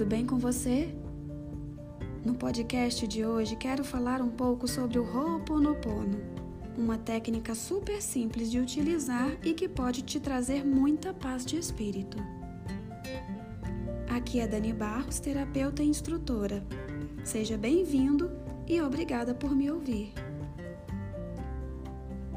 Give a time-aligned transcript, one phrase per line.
[0.00, 0.94] tudo bem com você?
[2.24, 6.18] No podcast de hoje quero falar um pouco sobre o Ho'oponopono,
[6.74, 12.16] uma técnica super simples de utilizar e que pode te trazer muita paz de espírito.
[14.08, 16.64] Aqui é Dani Barros, terapeuta e instrutora.
[17.22, 18.30] Seja bem-vindo
[18.66, 20.14] e obrigada por me ouvir.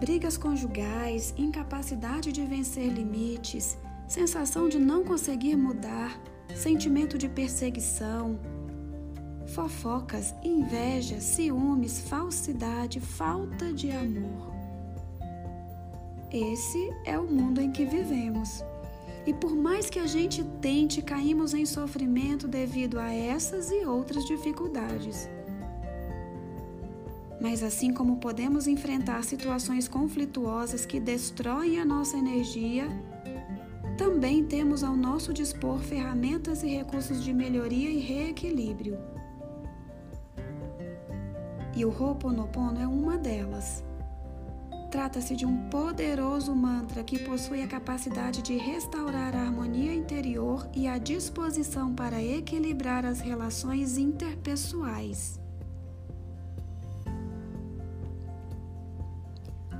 [0.02, 6.20] Brigas conjugais, incapacidade de vencer limites, sensação de não conseguir mudar,
[6.56, 8.40] sentimento de perseguição,
[9.48, 14.54] fofocas, inveja, ciúmes, falsidade, falta de amor.
[16.32, 18.64] Esse é o mundo em que vivemos.
[19.26, 24.26] E por mais que a gente tente, caímos em sofrimento devido a essas e outras
[24.26, 25.30] dificuldades.
[27.40, 32.88] Mas assim como podemos enfrentar situações conflituosas que destroem a nossa energia,
[34.04, 39.00] também temos ao nosso dispor ferramentas e recursos de melhoria e reequilíbrio.
[41.74, 43.82] E o Ho'oponopono é uma delas.
[44.92, 50.86] Trata-se de um poderoso mantra que possui a capacidade de restaurar a harmonia interior e
[50.86, 55.40] a disposição para equilibrar as relações interpessoais.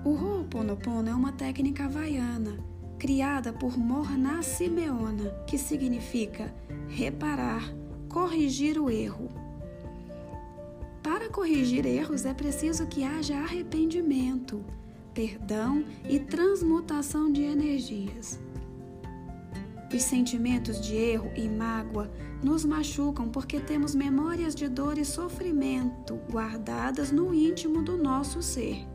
[0.06, 2.58] O Ho'oponopono é uma técnica havaiana,
[3.04, 6.56] criada por Morna Simeona, que significa
[6.88, 7.62] reparar,
[8.08, 9.28] corrigir o erro.
[11.04, 14.64] Para corrigir erros é preciso que haja arrependimento,
[15.14, 18.40] perdão e transmutação de energias.
[19.94, 22.10] Os sentimentos de erro e mágoa
[22.42, 28.93] nos machucam porque temos memórias de dor e sofrimento guardadas no íntimo do nosso ser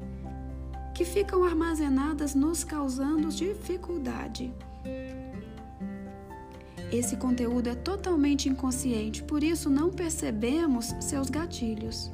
[0.99, 4.53] que ficam armazenadas nos causando dificuldade.
[6.91, 12.11] Esse conteúdo é totalmente inconsciente, por isso não percebemos seus gatilhos.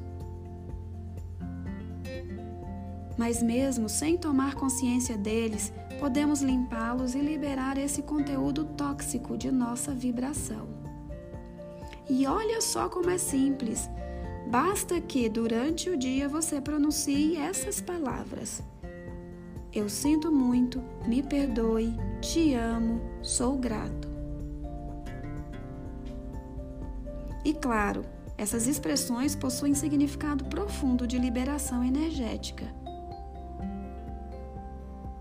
[3.16, 9.94] Mas, mesmo sem tomar consciência deles, podemos limpá-los e liberar esse conteúdo tóxico de nossa
[9.94, 10.68] vibração.
[12.06, 13.88] E olha só como é simples.
[14.46, 18.62] Basta que durante o dia você pronuncie essas palavras:
[19.74, 24.08] eu sinto muito, me perdoe, te amo, sou grato.
[27.44, 28.04] E claro,
[28.38, 32.64] essas expressões possuem significado profundo de liberação energética.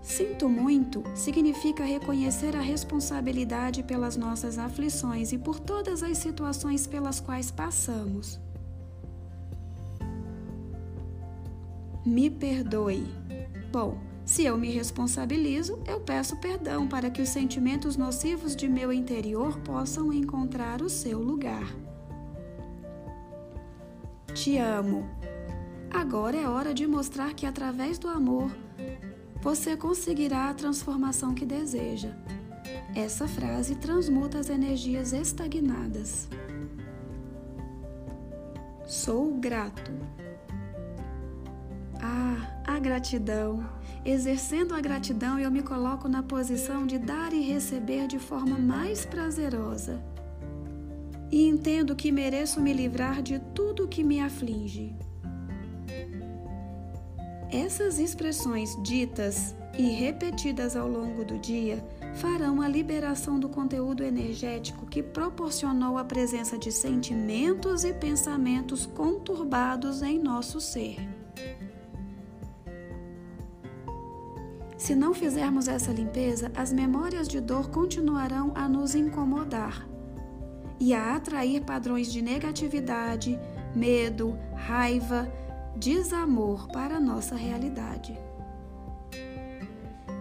[0.00, 7.18] Sinto muito significa reconhecer a responsabilidade pelas nossas aflições e por todas as situações pelas
[7.18, 8.38] quais passamos.
[12.06, 13.06] Me perdoe.
[13.72, 18.92] Bom, se eu me responsabilizo, eu peço perdão para que os sentimentos nocivos de meu
[18.92, 21.66] interior possam encontrar o seu lugar.
[24.32, 25.06] Te amo.
[25.92, 28.50] Agora é hora de mostrar que através do amor
[29.42, 32.16] você conseguirá a transformação que deseja.
[32.94, 36.28] Essa frase transmuta as energias estagnadas.
[38.86, 39.92] Sou grato.
[42.84, 43.66] Gratidão.
[44.04, 49.06] Exercendo a gratidão, eu me coloco na posição de dar e receber de forma mais
[49.06, 50.04] prazerosa.
[51.32, 54.94] E entendo que mereço me livrar de tudo que me aflige.
[57.50, 61.82] Essas expressões ditas e repetidas ao longo do dia
[62.16, 70.02] farão a liberação do conteúdo energético que proporcionou a presença de sentimentos e pensamentos conturbados
[70.02, 71.23] em nosso ser.
[74.84, 79.88] Se não fizermos essa limpeza, as memórias de dor continuarão a nos incomodar
[80.78, 83.40] e a atrair padrões de negatividade,
[83.74, 85.26] medo, raiva,
[85.74, 88.14] desamor para a nossa realidade.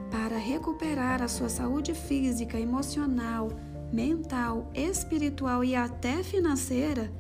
[0.10, 3.50] Para recuperar a sua saúde física, emocional,
[3.92, 7.12] mental, espiritual e até financeira,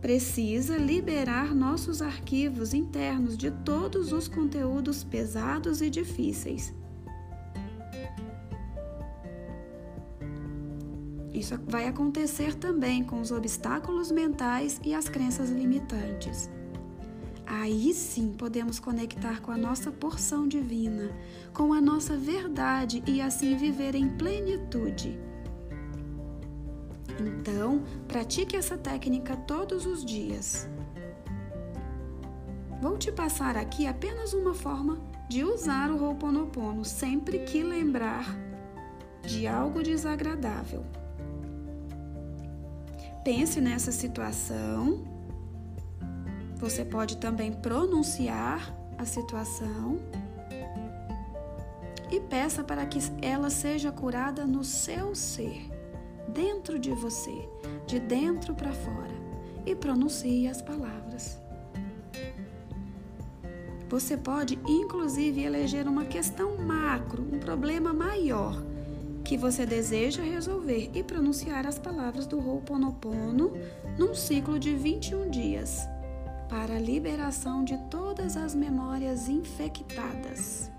[0.00, 6.74] precisa liberar nossos arquivos internos de todos os conteúdos pesados e difíceis.
[11.32, 16.50] Isso vai acontecer também com os obstáculos mentais e as crenças limitantes.
[17.46, 21.10] Aí sim podemos conectar com a nossa porção divina,
[21.52, 25.18] com a nossa verdade e assim viver em plenitude
[27.22, 30.68] então, pratique essa técnica todos os dias.
[32.80, 34.98] Vou te passar aqui apenas uma forma
[35.28, 38.36] de usar o Ho'oponopono sempre que lembrar
[39.22, 40.84] de algo desagradável.
[43.24, 45.04] pense nessa situação.
[46.56, 49.98] Você pode também pronunciar a situação
[52.10, 55.70] e peça para que ela seja curada no seu ser,
[56.28, 57.48] dentro de você,
[57.86, 59.16] de dentro para fora,
[59.66, 61.38] e pronuncie as palavras.
[63.88, 68.62] Você pode, inclusive, eleger uma questão macro, um problema maior
[69.24, 73.52] que você deseja resolver e pronunciar as palavras do Ho'oponopono
[73.98, 75.86] num ciclo de 21 dias
[76.48, 80.70] para a liberação de todas as memórias infectadas.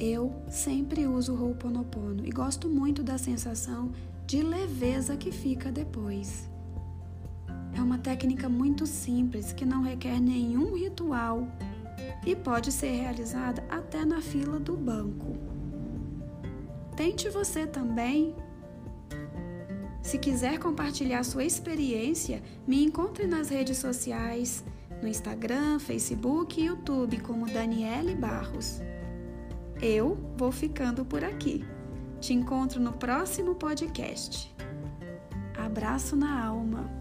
[0.00, 3.92] Eu sempre uso o Ho'oponopono e gosto muito da sensação
[4.26, 6.48] de leveza que fica depois.
[7.76, 11.46] É uma técnica muito simples que não requer nenhum ritual
[12.24, 15.36] e pode ser realizada até na fila do banco.
[16.96, 18.34] Tente você também.
[20.02, 24.64] Se quiser compartilhar sua experiência, me encontre nas redes sociais,
[25.02, 28.80] no Instagram, Facebook e YouTube como Daniele Barros.
[29.82, 31.64] Eu vou ficando por aqui.
[32.20, 34.54] Te encontro no próximo podcast.
[35.56, 37.00] Abraço na alma.